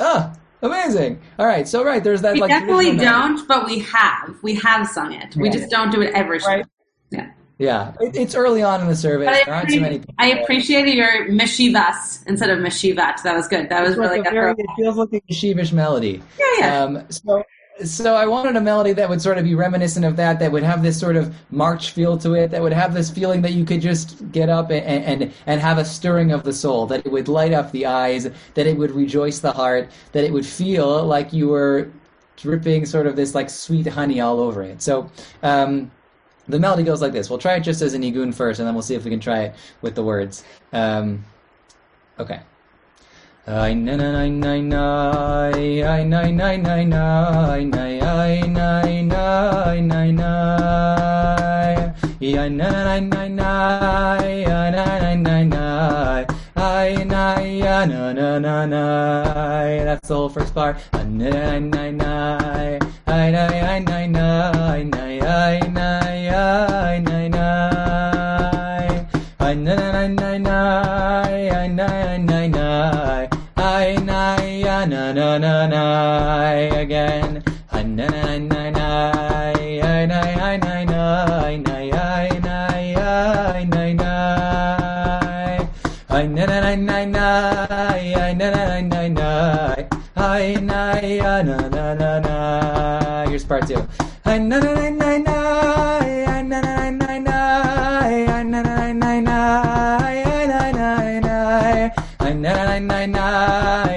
[0.00, 1.20] Ah, amazing.
[1.38, 2.34] All right, so right, there's that.
[2.34, 4.36] We like, definitely don't, but we have.
[4.42, 5.36] We have sung it.
[5.36, 6.46] We just don't do it every Shabbat.
[6.46, 6.66] Right.
[7.10, 7.30] Yeah.
[7.58, 9.26] Yeah, it, it's early on in the survey.
[9.26, 9.98] But there aren't too many.
[9.98, 13.22] People I appreciated your meshivas instead of meshivat.
[13.22, 13.68] That was good.
[13.68, 14.32] That was really good.
[14.32, 16.22] Very, it feels like a yeshivish melody.
[16.38, 16.82] Yeah, yeah.
[16.82, 17.42] Um, so
[17.84, 20.62] so I wanted a melody that would sort of be reminiscent of that, that would
[20.62, 23.64] have this sort of march feel to it, that would have this feeling that you
[23.64, 27.12] could just get up and, and, and have a stirring of the soul, that it
[27.12, 31.04] would light up the eyes, that it would rejoice the heart, that it would feel
[31.04, 31.90] like you were
[32.36, 34.80] dripping sort of this like sweet honey all over it.
[34.82, 35.10] So
[35.42, 35.90] um,
[36.48, 37.28] the melody goes like this.
[37.28, 39.20] We'll try it just as a nigun first, and then we'll see if we can
[39.20, 40.44] try it with the words.
[40.72, 41.24] Um,
[42.18, 42.40] okay.
[43.50, 47.88] I na na na na na I na na na na na I na
[48.44, 48.92] na
[49.80, 50.32] na na
[52.20, 52.68] I na
[53.00, 55.64] na na na na na na na
[56.56, 57.40] I na
[57.86, 58.84] na na na na
[59.84, 60.76] That's the whole first part.
[60.92, 62.38] I na na na na
[63.06, 64.28] na na na
[65.72, 65.88] na
[66.36, 67.17] I na
[75.28, 77.42] na na na na again.
[77.70, 79.12] I na na na na
[79.52, 83.28] I na I na na I na I na I na na
[102.96, 103.87] I na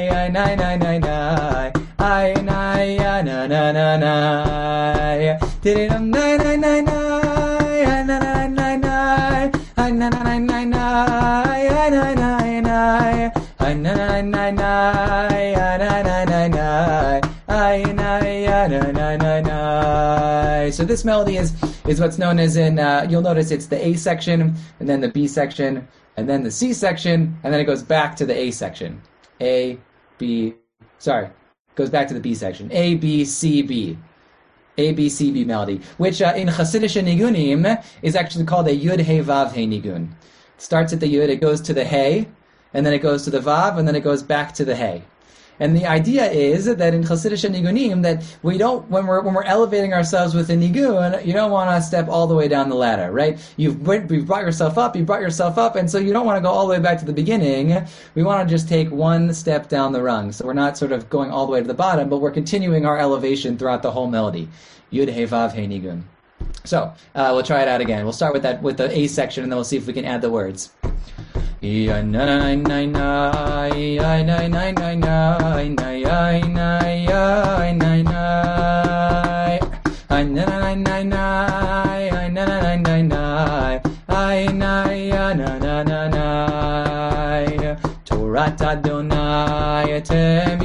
[5.63, 5.69] So
[20.85, 21.53] this melody is
[21.85, 25.09] is what's known as in uh, you'll notice it's the A section and then the
[25.09, 25.87] B section
[26.17, 29.01] and then the C section, and then it goes back to the A section.
[29.39, 29.77] A,
[30.17, 30.55] B,
[30.97, 31.29] sorry,
[31.75, 32.71] goes back to the B section.
[32.71, 33.97] A, B, C, B.
[34.77, 39.01] A, B, C, B melody, which uh, in Hasidic nigunim is actually called a Yud,
[39.01, 40.11] He, Vav, He nigun.
[40.55, 42.27] It starts at the Yud, it goes to the hey,
[42.73, 45.03] and then it goes to the Vav, and then it goes back to the He.
[45.61, 49.43] And the idea is that in Chassidish Nigunim, that we don't, when we're, when we're
[49.43, 52.75] elevating ourselves with a Nigun, you don't want to step all the way down the
[52.75, 53.39] ladder, right?
[53.57, 56.41] You've, you've brought yourself up, you brought yourself up, and so you don't want to
[56.41, 57.85] go all the way back to the beginning.
[58.15, 60.31] We want to just take one step down the rung.
[60.31, 62.87] So we're not sort of going all the way to the bottom, but we're continuing
[62.87, 64.49] our elevation throughout the whole melody.
[64.91, 66.01] Yud, He, Vav, He, Nigun.
[66.63, 68.03] So uh, we'll try it out again.
[68.03, 70.05] We'll start with that with the A section, and then we'll see if we can
[70.05, 70.71] add the words.
[88.05, 90.60] Torat Adonai temiman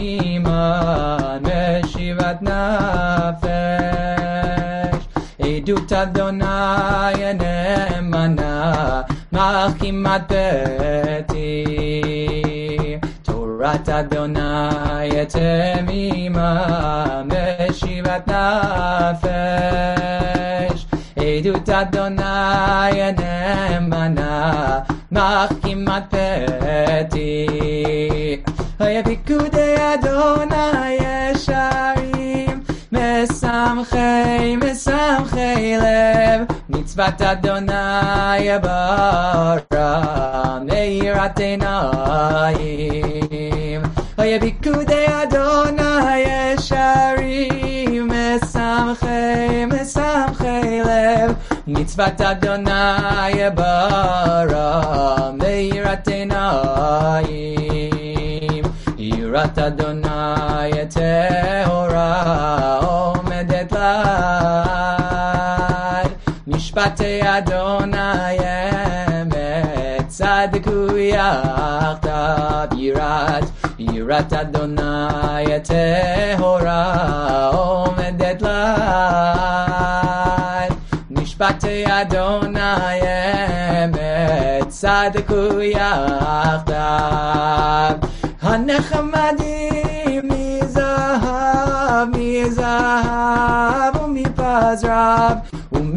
[9.92, 11.46] machimat beti
[13.24, 19.22] Torat Adonai temiman meshivat nafesh.
[21.16, 27.46] Edut Adonai nemana machimat beti
[28.78, 35.78] Hay pikude Adonai yesharim Mesamchei, mesamchei
[36.96, 39.90] Mitzvat Adonai bara
[40.64, 42.72] Meirat einayim
[44.16, 46.24] Hay pikude Adonai
[46.56, 51.36] yesharim Mesamchei, mesamchei lev
[51.66, 54.68] Mitzvat Adonai bara
[55.36, 57.44] Meirat einayim
[58.96, 60.72] Yirat Adonai
[66.96, 68.40] Mishpatei Adonai
[69.20, 70.78] emet Tzadiku
[71.12, 73.46] yachtav Yirat
[73.78, 76.80] Yirat Adonai tehora
[77.52, 78.70] Omedet lad
[81.10, 83.00] Mishpatei Adonai
[83.84, 84.70] emet
[88.42, 89.05] Hanechamadim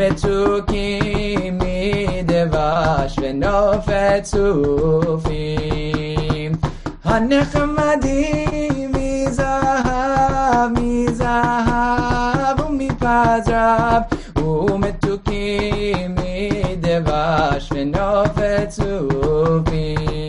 [0.10, 5.72] umetukim midevash venofet sufim
[7.06, 14.04] Hanechamadim mizahav mizahav umipazrav
[14.42, 20.29] umetukim midevash venofet sufim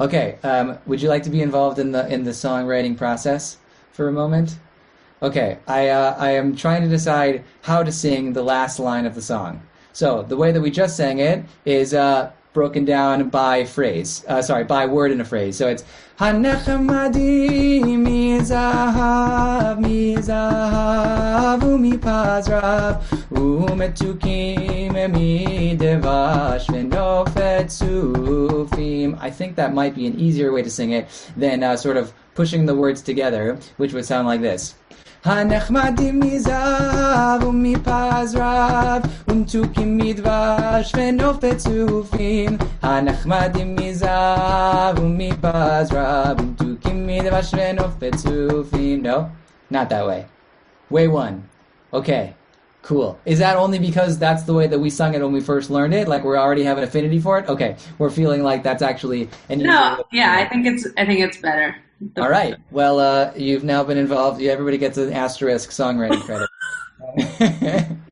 [0.00, 3.58] Okay, um, would you like to be involved in the in the songwriting process
[3.92, 4.58] for a moment?
[5.22, 9.14] Okay, I uh, I am trying to decide how to sing the last line of
[9.14, 9.62] the song.
[9.92, 14.24] So the way that we just sang it is uh, broken down by phrase.
[14.26, 15.56] Uh, sorry, by word in a phrase.
[15.56, 15.84] So it's
[16.18, 29.18] Hanechamadi mizahav mizahav umipazrav umetukim midevash venofet sufim.
[29.20, 32.14] I think that might be an easier way to sing it than uh, sort of
[32.34, 34.76] pushing the words together, which would sound like this.
[35.24, 42.50] הנחמדים מזהב ומפז רב, ומתוקים מדבש ונוף בצופים.
[42.82, 49.02] הנחמדים מזהב ומפז רב, ומתוקים מדבש ונוף בצופים.
[49.02, 49.30] No,
[49.72, 50.26] not that way.
[50.90, 51.48] Way one.
[51.92, 52.34] Okay.
[52.82, 53.18] Cool.
[53.24, 55.94] Is that only because that's the way that we sung it when we first learned
[55.94, 56.06] it?
[56.06, 57.48] Like we already have an affinity for it?
[57.48, 57.76] Okay.
[57.98, 61.76] We're feeling like that's actually an No, yeah, I think it's I think it's better.
[62.16, 62.56] All right.
[62.70, 64.42] Well, uh, you've now been involved.
[64.42, 66.48] Everybody gets an asterisk songwriting credit.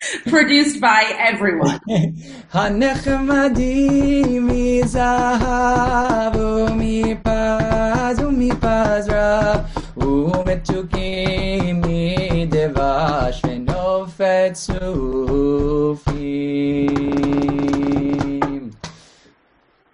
[0.26, 1.80] Produced by everyone.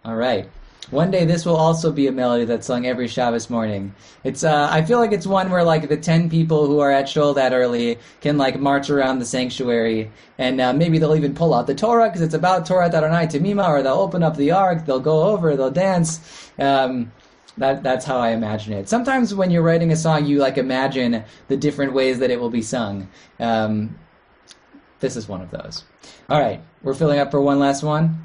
[0.05, 0.49] All right.
[0.91, 3.95] One day this will also be a melody that's sung every Shabbos morning.
[4.25, 7.09] It's uh, I feel like it's one where like the ten people who are at
[7.11, 11.53] shul that early can like march around the sanctuary and uh, maybe they'll even pull
[11.53, 14.87] out the Torah because it's about Torah Adonai Tamima, or they'll open up the Ark,
[14.87, 16.51] they'll go over, they'll dance.
[16.59, 17.13] Um,
[17.59, 18.89] that that's how I imagine it.
[18.89, 22.51] Sometimes when you're writing a song, you like imagine the different ways that it will
[22.51, 23.09] be sung.
[23.39, 23.99] Um,
[25.01, 25.85] this is one of those.
[26.31, 28.23] All right, we're filling up for one last one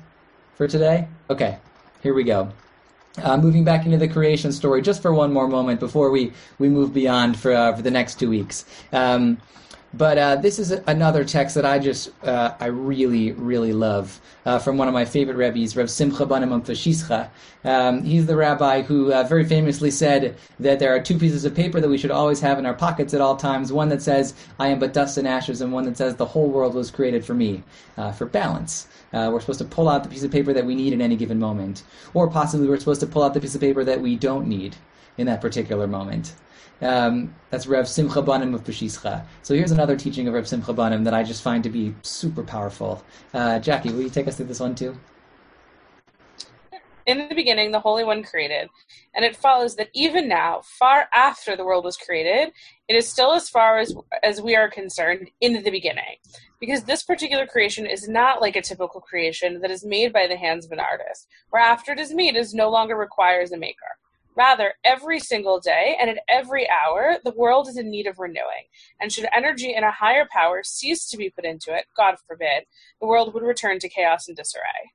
[0.56, 1.08] for today.
[1.30, 1.58] Okay,
[2.04, 2.52] here we go.
[3.18, 6.68] Uh, moving back into the creation story just for one more moment before we, we
[6.68, 8.66] move beyond for, uh, for the next two weeks.
[8.92, 9.38] Um,
[9.94, 14.60] but uh, this is another text that I just uh, I really really love uh,
[14.60, 17.30] from one of my favorite rabbis, Rav Simcha Banim Fashischa.
[17.64, 21.56] Um, he's the rabbi who uh, very famously said that there are two pieces of
[21.56, 23.72] paper that we should always have in our pockets at all times.
[23.72, 26.50] One that says "I am but dust and ashes," and one that says "The whole
[26.50, 27.64] world was created for me,"
[27.98, 28.88] uh, for balance.
[29.14, 31.16] Uh, we're supposed to pull out the piece of paper that we need in any
[31.16, 31.84] given moment,
[32.16, 34.76] or possibly we're supposed to pull out the piece of paper that we don't need
[35.18, 36.34] in that particular moment.
[36.82, 39.26] Um, that's Rev Simcha Banim of Peshischa.
[39.42, 42.44] So here's another teaching of Rev Simcha Banim that I just find to be super
[42.44, 43.04] powerful.
[43.34, 44.98] Uh, Jackie, will you take us through this one too?
[47.06, 48.70] In the beginning, the Holy One created,
[49.14, 52.54] and it follows that even now, far after the world was created,
[52.88, 53.94] it is still as far as
[54.24, 56.16] as we are concerned in the beginning,
[56.62, 60.38] because this particular creation is not like a typical creation that is made by the
[60.38, 63.98] hands of an artist, where after it is made, it no longer requires a maker.
[64.36, 68.66] Rather, every single day and at every hour, the world is in need of renewing.
[69.00, 72.64] And should energy in a higher power cease to be put into it, God forbid,
[73.00, 74.92] the world would return to chaos and disarray.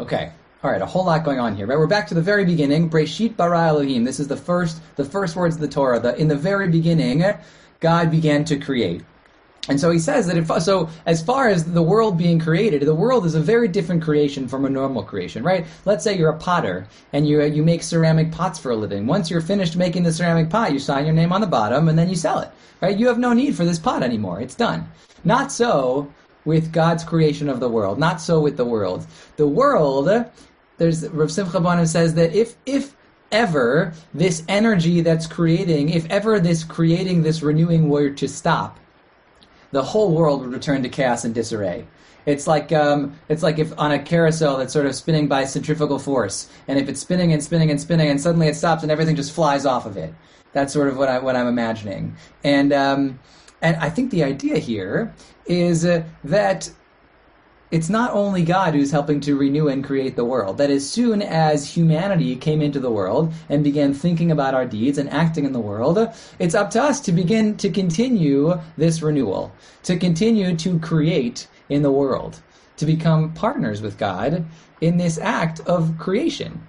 [0.00, 0.32] Okay.
[0.64, 1.66] All right, a whole lot going on here.
[1.66, 2.90] Right, we're back to the very beginning.
[2.90, 4.04] Breshit bara Elohim.
[4.04, 6.00] This is the first, the first words of the Torah.
[6.00, 7.22] The, in the very beginning,
[7.78, 9.04] God began to create.
[9.68, 13.26] And so he says that so as far as the world being created, the world
[13.26, 15.66] is a very different creation from a normal creation, right?
[15.84, 19.06] Let's say you're a potter and you you make ceramic pots for a living.
[19.06, 21.98] Once you're finished making the ceramic pot, you sign your name on the bottom and
[21.98, 22.50] then you sell it,
[22.80, 22.96] right?
[22.96, 24.40] You have no need for this pot anymore.
[24.40, 24.88] It's done.
[25.24, 26.12] Not so
[26.44, 27.98] with God's creation of the world.
[27.98, 29.06] Not so with the world.
[29.36, 30.08] The world,
[30.78, 32.94] there's Rav Simcha Banim says that if if
[33.32, 38.78] ever this energy that's creating, if ever this creating, this renewing were to stop
[39.76, 41.86] the whole world would return to chaos and disarray.
[42.24, 45.98] It's like um, it's like if on a carousel that's sort of spinning by centrifugal
[45.98, 49.16] force, and if it's spinning and spinning and spinning, and suddenly it stops and everything
[49.16, 50.14] just flies off of it.
[50.54, 53.18] That's sort of what I what I'm imagining, and um,
[53.60, 55.14] and I think the idea here
[55.44, 56.70] is uh, that
[57.70, 60.58] it's not only God who's helping to renew and create the world.
[60.58, 64.98] That as soon as humanity came into the world and began thinking about our deeds
[64.98, 65.98] and acting in the world,
[66.38, 69.52] it's up to us to begin to continue this renewal,
[69.82, 72.40] to continue to create in the world,
[72.76, 74.44] to become partners with God
[74.80, 76.66] in this act of creation.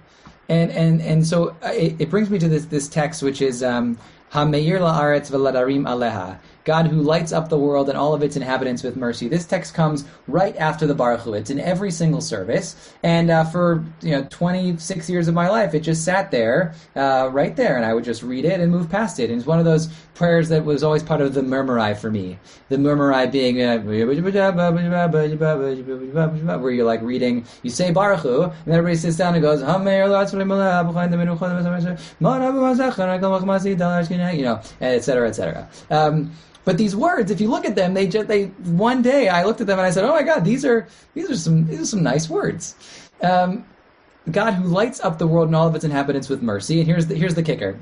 [0.48, 3.62] And and and so uh, it, it brings me to this this text, which is
[3.62, 3.98] um,
[4.32, 6.38] la'aretz v'ladarim aleha.
[6.68, 9.26] God who lights up the world and all of its inhabitants with mercy.
[9.26, 11.32] This text comes right after the Baruch Hu.
[11.32, 15.72] It's in every single service, and uh, for you know 26 years of my life,
[15.72, 18.90] it just sat there, uh, right there, and I would just read it and move
[18.90, 19.30] past it.
[19.30, 19.88] And it's one of those
[20.18, 22.38] prayers that was always part of the murmurai for me.
[22.68, 23.78] The murmurai being uh,
[26.58, 29.66] where you're like reading, you say Baruch Hu, and everybody sits down and goes, you
[34.44, 35.28] know, etc.
[35.28, 35.68] etc.
[35.90, 36.32] Um,
[36.64, 38.46] but these words, if you look at them, they just they
[38.82, 41.30] one day I looked at them and I said, "Oh my God, these are these
[41.30, 42.74] are some these are some nice words."
[43.22, 43.64] Um,
[44.30, 46.80] God who lights up the world and all of its inhabitants with mercy.
[46.80, 47.78] And here's the here's the kicker.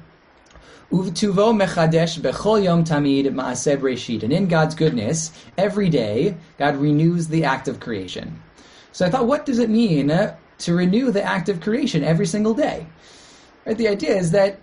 [0.93, 4.22] Uvtuvo mechadesh bechol yom tamid maaseh breshit.
[4.22, 8.41] And in God's goodness, every day, God renews the act of creation.
[8.93, 10.09] So I thought, what does it mean
[10.59, 12.87] to renew the act of creation every single day?
[13.66, 13.76] Right?
[13.76, 14.59] The idea is that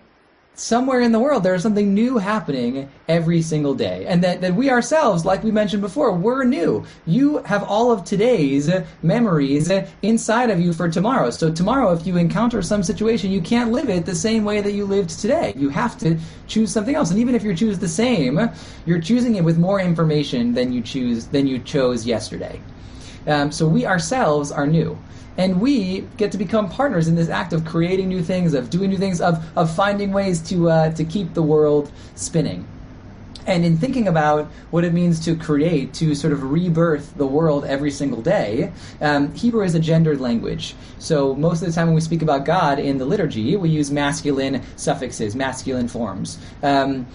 [0.55, 4.05] somewhere in the world there is something new happening every single day.
[4.05, 6.85] And that, that we ourselves like we mentioned before we're new.
[7.05, 8.69] You have all of today's
[9.01, 11.31] memories inside of you for tomorrow.
[11.31, 14.73] So tomorrow if you encounter some situation you can't live it the same way that
[14.73, 15.53] you lived today.
[15.55, 17.09] You have to choose something else.
[17.09, 18.39] And even if you choose the same
[18.85, 22.61] you're choosing it with more information than you choose than you chose yesterday.
[23.25, 24.97] Um, so we ourselves are new
[25.37, 28.89] and we get to become partners in this act of creating new things, of doing
[28.89, 32.67] new things, of, of finding ways to, uh, to keep the world spinning.
[33.45, 37.65] And in thinking about what it means to create, to sort of rebirth the world
[37.65, 38.71] every single day,
[39.01, 40.75] um, Hebrew is a gendered language.
[40.97, 43.91] So most of the time when we speak about God in the liturgy, we use
[43.91, 46.37] masculine suffixes, masculine forms.
[46.61, 47.05] Um,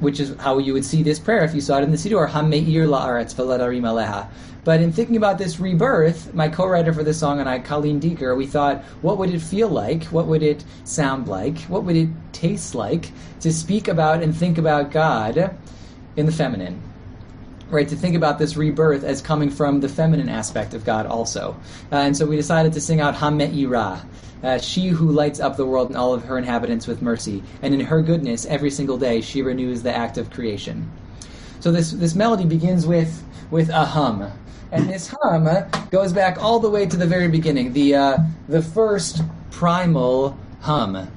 [0.00, 2.28] which is how you would see this prayer if you saw it in the Siddur,
[2.28, 4.28] Hameir la'aretz v'ledarim aleha.
[4.64, 8.34] But in thinking about this rebirth, my co-writer for this song and I, Colleen Deeker,
[8.34, 10.04] we thought, what would it feel like?
[10.04, 11.58] What would it sound like?
[11.60, 15.56] What would it taste like to speak about and think about God
[16.16, 16.82] in the feminine?
[17.70, 21.54] Right, to think about this rebirth as coming from the feminine aspect of God also.
[21.92, 24.04] Uh, and so we decided to sing out Hame'ira,
[24.42, 27.74] uh, she who lights up the world and all of her inhabitants with mercy, and
[27.74, 30.90] in her goodness every single day she renews the act of creation.
[31.60, 34.30] So this this melody begins with with a hum,
[34.72, 35.48] and this hum
[35.90, 41.10] goes back all the way to the very beginning, the uh, the first primal hum.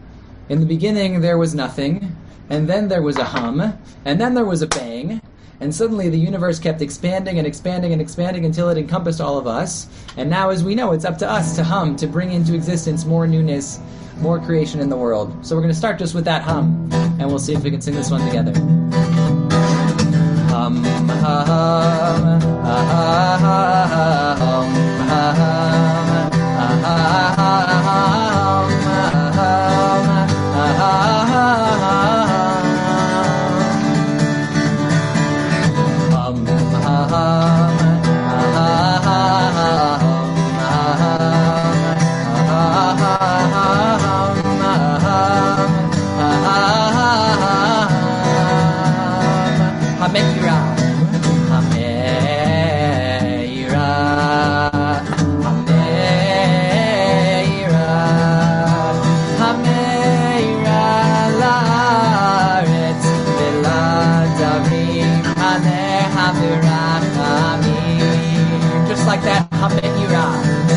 [0.50, 2.16] In the beginning there was nothing,
[2.50, 5.22] and then there was a hum, and then there was a bang,
[5.60, 9.48] and suddenly the universe kept expanding and expanding and expanding until it encompassed all of
[9.48, 9.88] us.
[10.18, 13.06] And now, as we know, it's up to us to hum, to bring into existence
[13.06, 13.80] more newness,
[14.18, 15.46] more creation in the world.
[15.46, 17.82] So we're going to start just with that hum, and we'll see if we can
[17.82, 18.91] sing this one together.
[20.62, 20.84] hum
[21.24, 21.64] ha ha
[22.66, 23.58] ha
[23.94, 24.06] ha
[24.42, 24.70] hum
[25.10, 25.71] ha ha.
[69.32, 69.52] V'rachamim.
[69.52, 70.71] Just like that,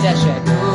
[0.00, 0.67] Zé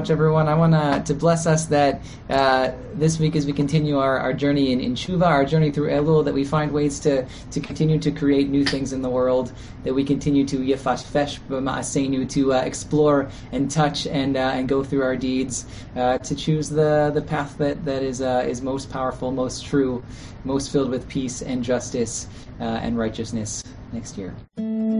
[0.00, 0.48] much, everyone.
[0.48, 4.72] I want to bless us that uh, this week, as we continue our, our journey
[4.72, 8.10] in, in Shuva, our journey through Elul, that we find ways to, to continue to
[8.10, 9.52] create new things in the world,
[9.84, 14.82] that we continue to yefashfesh b'ma'aseinu, to uh, explore and touch and uh, and go
[14.82, 18.88] through our deeds, uh, to choose the, the path that, that is uh, is most
[18.88, 20.02] powerful, most true,
[20.44, 22.26] most filled with peace and justice
[22.58, 24.34] uh, and righteousness next year.